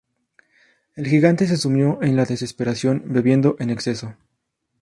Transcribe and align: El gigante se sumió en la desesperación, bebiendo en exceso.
El 0.95 1.05
gigante 1.05 1.45
se 1.45 1.57
sumió 1.57 2.01
en 2.01 2.15
la 2.15 2.25
desesperación, 2.25 3.03
bebiendo 3.05 3.55
en 3.59 3.69
exceso. 3.69 4.15